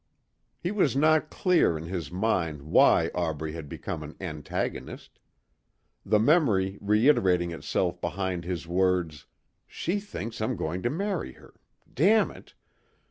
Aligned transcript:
He 0.59 0.71
was 0.71 0.95
not 0.95 1.29
clear 1.29 1.77
in 1.77 1.85
his 1.85 2.11
mind 2.11 2.63
why 2.63 3.11
Aubrey 3.13 3.51
had 3.51 3.69
become 3.69 4.01
an 4.01 4.15
antagonist. 4.19 5.19
The 6.03 6.17
memory 6.17 6.79
reiterating 6.81 7.51
itself 7.51 8.01
behind 8.01 8.43
his 8.43 8.65
words"... 8.67 9.27
she 9.77 9.99
thinks 9.99 10.41
I'm 10.41 10.55
going 10.55 10.81
to 10.81 10.89
marry 10.89 11.33
her... 11.33 11.53
damn 11.93 12.31
it...." 12.31 12.55